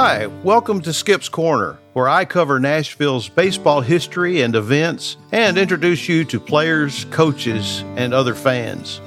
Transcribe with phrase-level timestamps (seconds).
[0.00, 6.08] Hi, welcome to Skip's Corner, where I cover Nashville's baseball history and events and introduce
[6.08, 9.00] you to players, coaches, and other fans.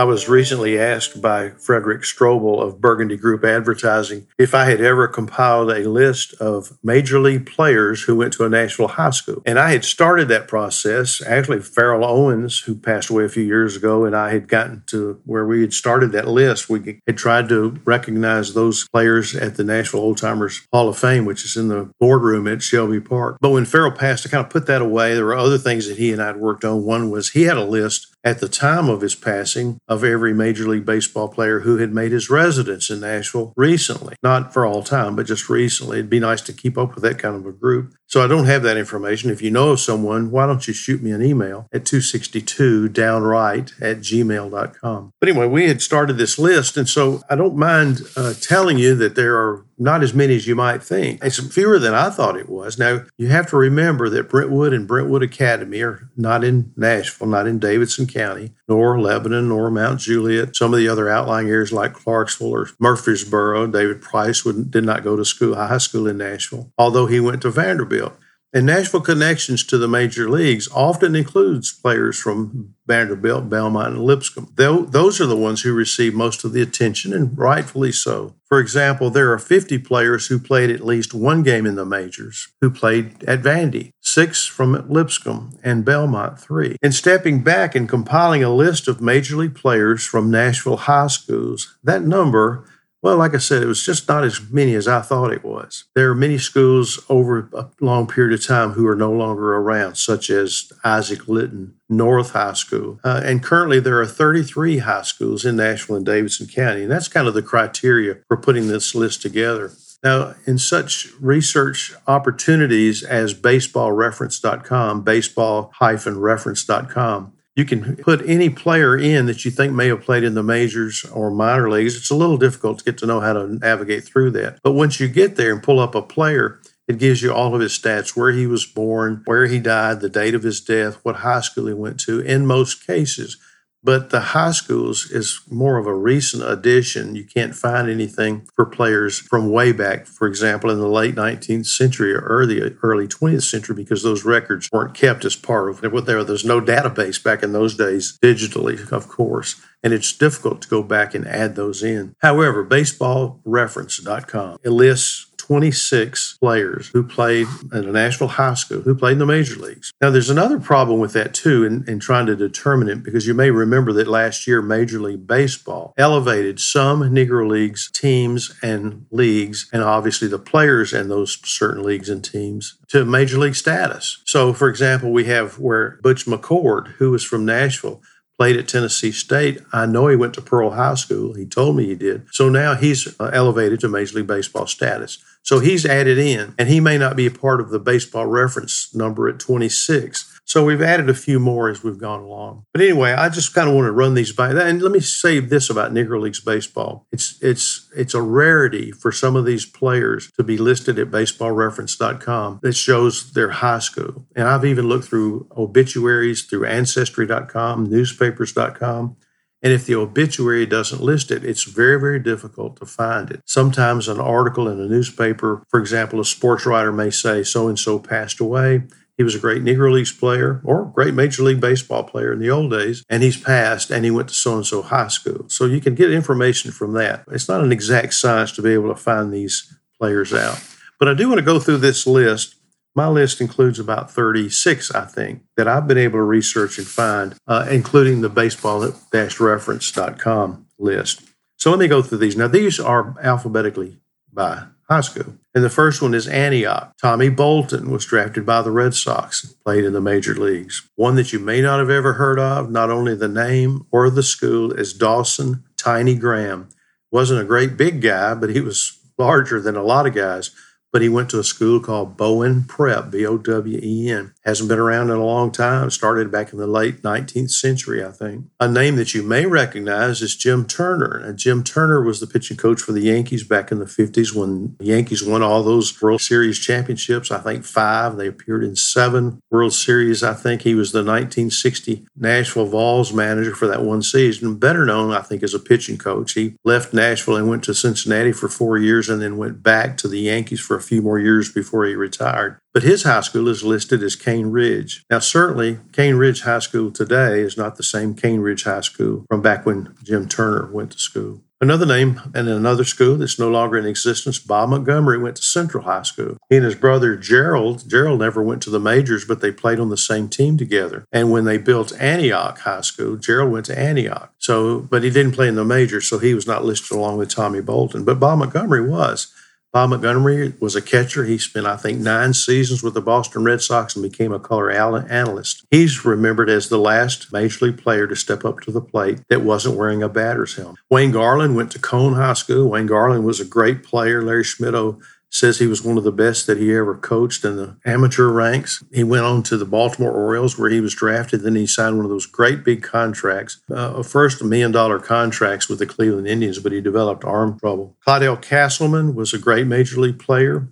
[0.00, 5.06] I was recently asked by Frederick Strobel of Burgundy Group Advertising if I had ever
[5.06, 9.42] compiled a list of major league players who went to a Nashville high school.
[9.44, 11.20] And I had started that process.
[11.26, 15.20] Actually, Farrell Owens, who passed away a few years ago, and I had gotten to
[15.26, 16.70] where we had started that list.
[16.70, 21.26] We had tried to recognize those players at the Nashville Old Timers Hall of Fame,
[21.26, 23.36] which is in the boardroom at Shelby Park.
[23.42, 25.12] But when Farrell passed, I kind of put that away.
[25.12, 26.86] There were other things that he and I had worked on.
[26.86, 30.68] One was he had a list at the time of his passing of every Major
[30.68, 34.16] League Baseball player who had made his residence in Nashville recently.
[34.22, 35.98] Not for all time, but just recently.
[35.98, 37.94] It'd be nice to keep up with that kind of a group.
[38.10, 39.30] So I don't have that information.
[39.30, 43.72] If you know of someone, why don't you shoot me an email at 262 downright
[43.80, 45.12] at gmail.com.
[45.20, 46.76] But anyway, we had started this list.
[46.76, 50.48] And so I don't mind uh, telling you that there are not as many as
[50.48, 51.24] you might think.
[51.24, 52.78] It's fewer than I thought it was.
[52.78, 57.46] Now, you have to remember that Brentwood and Brentwood Academy are not in Nashville, not
[57.46, 60.54] in Davidson County, nor Lebanon, nor Mount Juliet.
[60.54, 63.66] Some of the other outlying areas like Clarksville or Murfreesboro.
[63.66, 67.42] David Price would, did not go to school, high school in Nashville, although he went
[67.42, 68.16] to Vanderbilt.
[68.52, 74.52] And Nashville connections to the major leagues often includes players from Vanderbilt, Belmont, and Lipscomb.
[74.56, 78.34] Those are the ones who receive most of the attention, and rightfully so.
[78.46, 82.48] For example, there are 50 players who played at least one game in the majors
[82.60, 86.76] who played at Vandy, six from Lipscomb, and Belmont, three.
[86.82, 91.78] In stepping back and compiling a list of major league players from Nashville high schools,
[91.84, 92.64] that number
[93.02, 95.84] well, like I said, it was just not as many as I thought it was.
[95.94, 99.96] There are many schools over a long period of time who are no longer around,
[99.96, 103.00] such as Isaac Litton North High School.
[103.02, 106.82] Uh, and currently, there are 33 high schools in Nashville and Davidson County.
[106.82, 109.72] And that's kind of the criteria for putting this list together.
[110.02, 119.44] Now, in such research opportunities as baseballreference.com, baseball-reference.com, you can put any player in that
[119.44, 121.96] you think may have played in the majors or minor leagues.
[121.96, 124.58] It's a little difficult to get to know how to navigate through that.
[124.62, 127.60] But once you get there and pull up a player, it gives you all of
[127.60, 131.16] his stats, where he was born, where he died, the date of his death, what
[131.16, 133.36] high school he went to, in most cases.
[133.82, 137.16] But the high schools is more of a recent addition.
[137.16, 141.66] You can't find anything for players from way back, for example, in the late 19th
[141.66, 146.04] century or early early 20th century, because those records weren't kept as part of what
[146.04, 146.22] there.
[146.22, 150.82] There's no database back in those days digitally, of course, and it's difficult to go
[150.82, 152.14] back and add those in.
[152.20, 159.18] However, baseballreference.com lists 26 players who played at a Nashville high school, who played in
[159.18, 159.92] the major leagues.
[160.00, 163.34] Now, there's another problem with that too, in, in trying to determine it, because you
[163.34, 169.68] may remember that last year, Major League Baseball elevated some Negro Leagues teams and leagues,
[169.72, 174.22] and obviously the players in those certain leagues and teams to Major League status.
[174.26, 178.00] So, for example, we have where Butch McCord, who was from Nashville,
[178.40, 179.60] played at Tennessee State.
[179.70, 181.34] I know he went to Pearl High School.
[181.34, 182.26] He told me he did.
[182.32, 185.22] So now he's uh, elevated to Major League Baseball status.
[185.42, 188.94] So he's added in, and he may not be a part of the baseball reference
[188.94, 190.29] number at 26.
[190.50, 192.64] So we've added a few more as we've gone along.
[192.72, 194.50] But anyway, I just kind of want to run these by.
[194.50, 199.12] And let me say this about Negro Leagues baseball: it's it's it's a rarity for
[199.12, 204.26] some of these players to be listed at BaseballReference.com that shows their high school.
[204.34, 209.16] And I've even looked through obituaries through Ancestry.com, newspapers.com.
[209.62, 213.40] And if the obituary doesn't list it, it's very, very difficult to find it.
[213.44, 217.78] Sometimes an article in a newspaper, for example, a sports writer may say so and
[217.78, 218.82] so passed away.
[219.20, 222.48] He was a great Negro Leagues player or great Major League Baseball player in the
[222.48, 225.46] old days, and he's passed and he went to so and so high school.
[225.50, 227.24] So you can get information from that.
[227.30, 230.58] It's not an exact science to be able to find these players out.
[230.98, 232.54] But I do want to go through this list.
[232.94, 237.34] My list includes about 36, I think, that I've been able to research and find,
[237.46, 241.22] uh, including the baseball-reference.com list.
[241.58, 242.38] So let me go through these.
[242.38, 244.00] Now, these are alphabetically
[244.32, 245.34] by high school.
[245.54, 246.92] And the first one is Antioch.
[247.00, 250.88] Tommy Bolton was drafted by the Red Sox and played in the major leagues.
[250.96, 254.22] One that you may not have ever heard of, not only the name or the
[254.22, 256.68] school, is Dawson Tiny Graham.
[257.12, 260.50] Wasn't a great big guy, but he was larger than a lot of guys.
[260.92, 264.32] But he went to a school called Bowen Prep, B O W E N.
[264.44, 265.90] Hasn't been around in a long time.
[265.90, 268.46] Started back in the late 19th century, I think.
[268.58, 271.18] A name that you may recognize is Jim Turner.
[271.18, 274.76] And Jim Turner was the pitching coach for the Yankees back in the 50s when
[274.78, 277.30] the Yankees won all those World Series championships.
[277.30, 278.16] I think five.
[278.16, 280.22] They appeared in seven World Series.
[280.22, 284.56] I think he was the 1960 Nashville Vols manager for that one season.
[284.56, 286.32] Better known, I think, as a pitching coach.
[286.32, 290.08] He left Nashville and went to Cincinnati for four years and then went back to
[290.08, 292.58] the Yankees for a few more years before he retired.
[292.72, 295.04] But his high school is listed as Cane Ridge.
[295.10, 299.24] Now, certainly, Cane Ridge High School today is not the same Cane Ridge High School
[299.28, 301.42] from back when Jim Turner went to school.
[301.62, 305.84] Another name and another school that's no longer in existence, Bob Montgomery went to Central
[305.84, 306.38] High School.
[306.48, 309.90] He and his brother Gerald, Gerald never went to the majors, but they played on
[309.90, 311.04] the same team together.
[311.12, 314.32] And when they built Antioch High School, Gerald went to Antioch.
[314.38, 317.28] So, but he didn't play in the majors, so he was not listed along with
[317.28, 318.04] Tommy Bolton.
[318.04, 319.30] But Bob Montgomery was.
[319.72, 321.24] Bob Montgomery was a catcher.
[321.24, 324.68] He spent, I think, nine seasons with the Boston Red Sox and became a color
[324.68, 325.64] analyst.
[325.70, 329.42] He's remembered as the last major league player to step up to the plate that
[329.42, 330.80] wasn't wearing a batter's helmet.
[330.90, 332.68] Wayne Garland went to Cone High School.
[332.68, 334.22] Wayne Garland was a great player.
[334.22, 337.76] Larry Schmittou says he was one of the best that he ever coached in the
[337.84, 338.82] amateur ranks.
[338.92, 341.42] He went on to the Baltimore Orioles where he was drafted.
[341.42, 345.78] Then he signed one of those great big contracts, uh, first million dollar contracts with
[345.78, 347.96] the Cleveland Indians, but he developed arm trouble.
[348.06, 350.68] Clydell Castleman was a great major league player.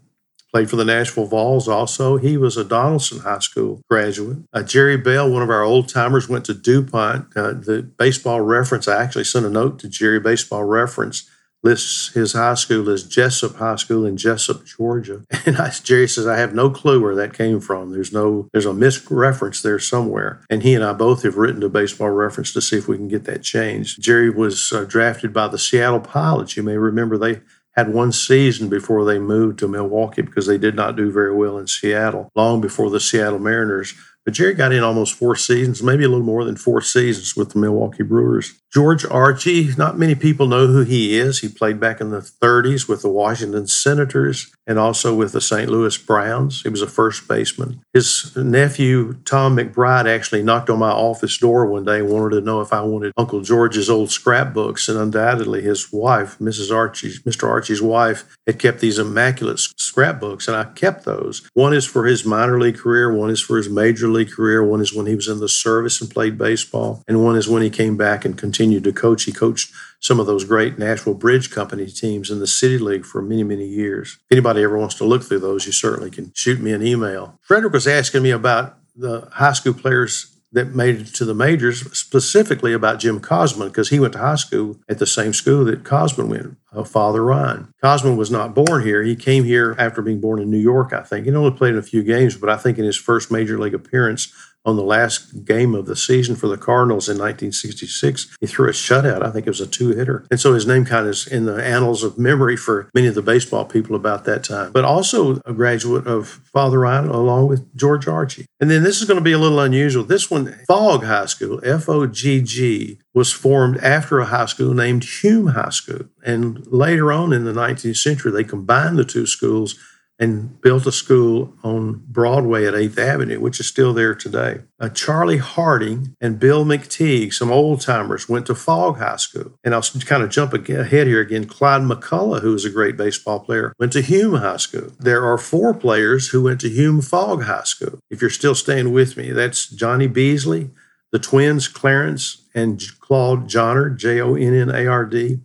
[0.50, 2.16] Played for the Nashville Vols also.
[2.16, 4.38] He was a Donelson High School graduate.
[4.50, 7.36] Uh, Jerry Bell, one of our old timers, went to DuPont.
[7.36, 11.28] Uh, the baseball reference, I actually sent a note to Jerry Baseball Reference
[11.62, 15.24] lists his high school as Jesup High School in Jesup, Georgia.
[15.46, 17.90] And I, Jerry says, I have no clue where that came from.
[17.90, 20.42] There's no, there's a misreference there somewhere.
[20.50, 23.08] And he and I both have written to baseball reference to see if we can
[23.08, 24.02] get that changed.
[24.02, 26.54] Jerry was uh, drafted by the Seattle Pilots.
[26.54, 27.40] You may remember they
[27.78, 31.56] had one season before they moved to Milwaukee because they did not do very well
[31.56, 33.94] in Seattle, long before the Seattle Mariners
[34.28, 37.54] but Jerry got in almost four seasons, maybe a little more than four seasons with
[37.54, 38.60] the Milwaukee Brewers.
[38.70, 41.38] George Archie, not many people know who he is.
[41.38, 45.70] He played back in the 30s with the Washington Senators and also with the St.
[45.70, 46.60] Louis Browns.
[46.60, 47.80] He was a first baseman.
[47.94, 52.42] His nephew, Tom McBride, actually knocked on my office door one day and wanted to
[52.42, 54.86] know if I wanted Uncle George's old scrapbooks.
[54.90, 56.70] And undoubtedly, his wife, Mrs.
[56.70, 57.48] Archie, Mr.
[57.48, 61.48] Archie's wife, had kept these immaculate scrapbooks, and I kept those.
[61.54, 64.64] One is for his minor league career, one is for his major league league career.
[64.64, 67.62] One is when he was in the service and played baseball, and one is when
[67.62, 69.24] he came back and continued to coach.
[69.24, 73.22] He coached some of those great Nashville Bridge Company teams in the City League for
[73.22, 74.18] many, many years.
[74.30, 77.38] If anybody ever wants to look through those, you certainly can shoot me an email.
[77.42, 81.80] Frederick was asking me about the high school players that made it to the majors,
[81.96, 85.84] specifically about Jim Cosman because he went to high school at the same school that
[85.84, 87.72] Cosman went, uh, Father Ryan.
[87.82, 89.02] Cosman was not born here.
[89.02, 91.26] He came here after being born in New York, I think.
[91.26, 93.74] He only played in a few games, but I think in his first major league
[93.74, 94.32] appearance
[94.68, 98.36] on the last game of the season for the Cardinals in 1966.
[98.40, 99.24] He threw a shutout.
[99.24, 100.26] I think it was a two hitter.
[100.30, 103.14] And so his name kind of is in the annals of memory for many of
[103.14, 104.72] the baseball people about that time.
[104.72, 108.46] But also a graduate of Father Ryan along with George Archie.
[108.60, 110.04] And then this is going to be a little unusual.
[110.04, 114.74] This one, Fogg High School, F O G G, was formed after a high school
[114.74, 116.06] named Hume High School.
[116.24, 119.78] And later on in the 19th century, they combined the two schools
[120.18, 124.62] and built a school on Broadway at 8th Avenue, which is still there today.
[124.80, 129.52] Uh, Charlie Harding and Bill McTeague, some old timers, went to Fogg High School.
[129.62, 131.46] And I'll kind of jump ahead here again.
[131.46, 134.92] Clyde McCullough, who was a great baseball player, went to Hume High School.
[134.98, 138.00] There are four players who went to Hume Fogg High School.
[138.10, 140.70] If you're still staying with me, that's Johnny Beasley,
[141.12, 145.38] the twins Clarence and Claude Jonnard, J O N N A R D.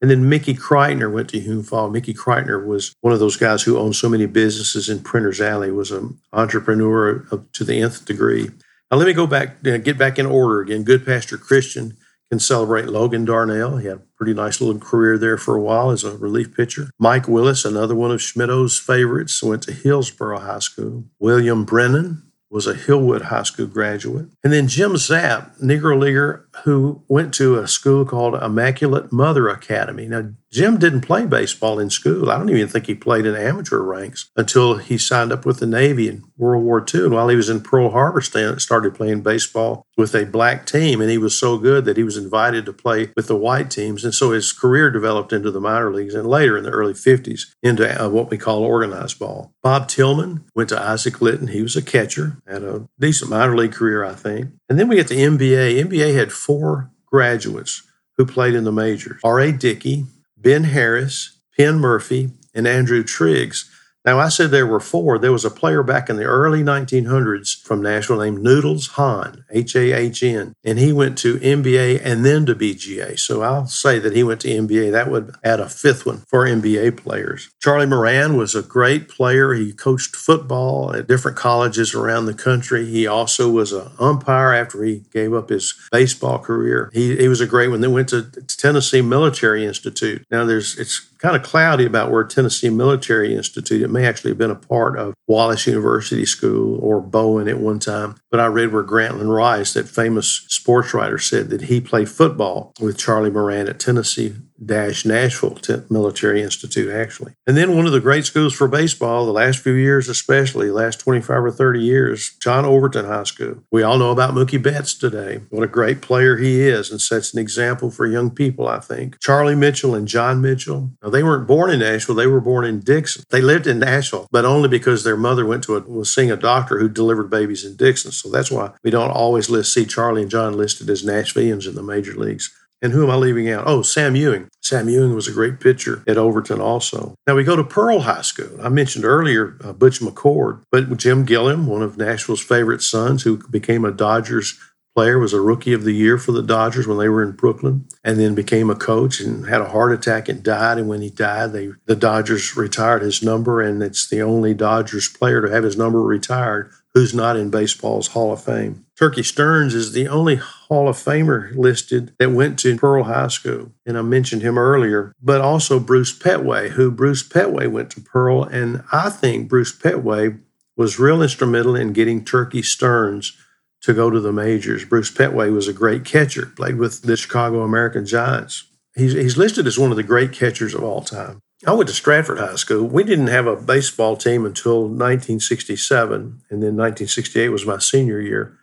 [0.00, 1.92] And then Mickey Kreitner went to Hume Fogg.
[1.92, 5.70] Mickey Kreitner was one of those guys who owned so many businesses in Printer's Alley,
[5.70, 8.48] was an entrepreneur to the nth degree.
[8.90, 10.84] Now, let me go back, uh, get back in order again.
[10.84, 11.96] Goodpasture Christian
[12.30, 13.76] can celebrate Logan Darnell.
[13.76, 16.90] He had a pretty nice little career there for a while as a relief pitcher.
[16.98, 21.04] Mike Willis, another one of Schmittou's favorites, went to Hillsboro High School.
[21.18, 24.26] William Brennan was a Hillwood High School graduate.
[24.42, 30.08] And then Jim Zapp, Negro Leaguer, who went to a school called Immaculate Mother Academy.
[30.08, 32.28] Now, Jim didn't play baseball in school.
[32.28, 35.66] I don't even think he played in amateur ranks until he signed up with the
[35.66, 37.04] Navy in World War II.
[37.04, 41.00] And while he was in Pearl Harbor, started playing baseball with a black team.
[41.00, 44.04] And he was so good that he was invited to play with the white teams.
[44.04, 47.54] And so his career developed into the minor leagues and later in the early 50s
[47.62, 49.52] into uh, what we call organized ball.
[49.62, 51.48] Bob Tillman went to Isaac Litton.
[51.48, 54.48] He was a catcher, had a decent minor league career, I think.
[54.68, 55.84] And then we get the MBA.
[55.84, 57.82] MBA had four graduates
[58.16, 59.20] who played in the majors.
[59.24, 59.52] R.A.
[59.52, 60.06] Dickey,
[60.40, 63.70] Ben Harris, Penn Murphy, and Andrew Triggs.
[64.04, 65.18] Now, I said there were four.
[65.18, 69.76] There was a player back in the early 1900s from Nashville named Noodles Hahn, H
[69.76, 73.18] A H N, and he went to MBA and then to BGA.
[73.18, 74.90] So I'll say that he went to MBA.
[74.92, 77.50] That would add a fifth one for MBA players.
[77.60, 79.52] Charlie Moran was a great player.
[79.52, 82.86] He coached football at different colleges around the country.
[82.86, 86.88] He also was an umpire after he gave up his baseball career.
[86.94, 87.82] He, he was a great one.
[87.82, 90.24] Then went to Tennessee Military Institute.
[90.30, 93.82] Now there's it's kind of cloudy about where Tennessee Military Institute.
[93.82, 97.78] It may actually have been a part of Wallace University School or Bowen at one
[97.78, 98.16] time.
[98.30, 102.72] But I read where Grantland Rice, that famous sports writer, said that he played football
[102.80, 107.32] with Charlie Moran at Tennessee dash Nashville Military Institute, actually.
[107.46, 111.00] And then one of the great schools for baseball, the last few years especially, last
[111.00, 113.64] 25 or 30 years, John Overton High School.
[113.70, 115.40] We all know about Mookie Betts today.
[115.50, 119.18] What a great player he is and sets an example for young people, I think.
[119.20, 120.90] Charlie Mitchell and John Mitchell.
[121.02, 123.24] Now, they weren't born in Nashville, they were born in Dickson.
[123.30, 126.36] They lived in Nashville, but only because their mother went to a, was seeing a
[126.36, 128.12] doctor who delivered babies in Dickson.
[128.12, 131.74] So that's why we don't always list, see Charlie and John listed as Nashvillians in
[131.74, 132.54] the major leagues.
[132.82, 133.64] And who am I leaving out?
[133.66, 134.48] Oh, Sam Ewing.
[134.62, 137.14] Sam Ewing was a great pitcher at Overton also.
[137.26, 138.58] Now we go to Pearl High School.
[138.62, 143.46] I mentioned earlier uh, Butch McCord, but Jim Gilliam, one of Nashville's favorite sons who
[143.48, 144.58] became a Dodgers
[144.94, 147.86] player, was a rookie of the year for the Dodgers when they were in Brooklyn,
[148.02, 150.78] and then became a coach and had a heart attack and died.
[150.78, 155.08] And when he died, they the Dodgers retired his number, and it's the only Dodgers
[155.08, 158.84] player to have his number retired who's not in baseball's Hall of Fame.
[158.98, 160.40] Turkey Stearnes is the only
[160.70, 163.72] Hall of Famer listed that went to Pearl High School.
[163.84, 168.44] And I mentioned him earlier, but also Bruce Petway, who Bruce Petway went to Pearl.
[168.44, 170.38] And I think Bruce Petway
[170.76, 173.36] was real instrumental in getting Turkey Stearnes
[173.82, 174.84] to go to the majors.
[174.84, 178.64] Bruce Petway was a great catcher, played with the Chicago American Giants.
[178.94, 181.40] He's, he's listed as one of the great catchers of all time.
[181.66, 182.86] I went to Stratford High School.
[182.86, 188.59] We didn't have a baseball team until 1967, and then 1968 was my senior year.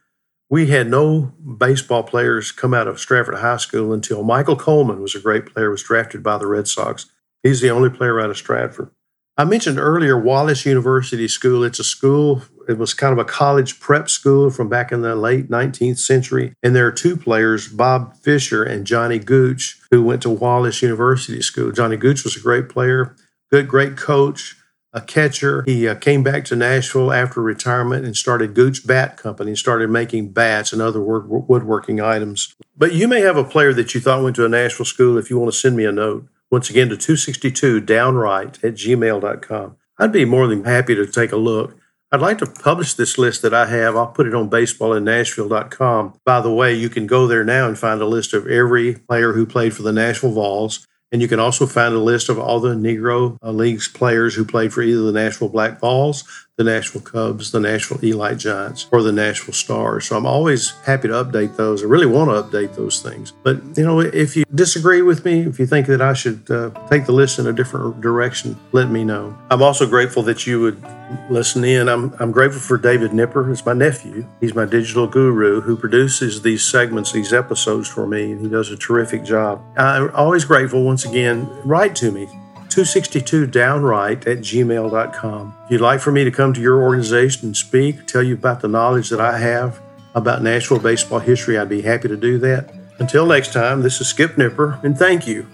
[0.50, 5.14] We had no baseball players come out of Stratford High School until Michael Coleman was
[5.14, 7.06] a great player, was drafted by the Red Sox.
[7.44, 8.90] He's the only player out of Stratford.
[9.38, 11.64] I mentioned earlier Wallace University School.
[11.64, 15.16] It's a school, it was kind of a college prep school from back in the
[15.16, 16.54] late 19th century.
[16.64, 21.42] And there are two players, Bob Fisher and Johnny Gooch, who went to Wallace University
[21.42, 21.72] School.
[21.72, 23.16] Johnny Gooch was a great player,
[23.52, 24.57] good, great coach,
[24.98, 25.64] a catcher.
[25.66, 30.34] He uh, came back to Nashville after retirement and started Gooch Bat Company, started making
[30.34, 32.56] bats and other woodworking items.
[32.76, 35.30] But you may have a player that you thought went to a Nashville school if
[35.30, 36.28] you want to send me a note.
[36.50, 39.76] Once again, to 262 downright at gmail.com.
[40.00, 41.78] I'd be more than happy to take a look.
[42.12, 43.98] I'd like to publish this list that I have.
[43.98, 46.14] I'll put it on baseballinnashville.com.
[46.24, 49.34] By the way, you can go there now and find a list of every player
[49.34, 50.88] who played for the Nashville Vols.
[51.12, 54.44] And you can also find a list of all the Negro uh, Leagues players who
[54.44, 59.04] played for either the Nashville Black Vols, the Nashville Cubs, the Nashville Elite Giants, or
[59.04, 60.08] the Nashville Stars.
[60.08, 61.84] So I'm always happy to update those.
[61.84, 63.32] I really want to update those things.
[63.44, 66.72] But, you know, if you disagree with me, if you think that I should uh,
[66.90, 69.38] take the list in a different direction, let me know.
[69.52, 70.84] I'm also grateful that you would
[71.30, 71.88] listen in.
[71.88, 73.52] I'm, I'm grateful for David Nipper.
[73.52, 74.26] It's my nephew.
[74.42, 78.72] He's my digital guru who produces these segments, these episodes for me, and he does
[78.72, 79.62] a terrific job.
[79.78, 80.84] I'm always grateful.
[80.84, 82.28] Once again, write to me
[82.78, 85.58] 262 downright at gmail.com.
[85.66, 88.62] If you'd like for me to come to your organization and speak, tell you about
[88.62, 89.82] the knowledge that I have
[90.14, 92.72] about Nashville baseball history, I'd be happy to do that.
[93.00, 95.48] Until next time, this is Skip Nipper, and thank you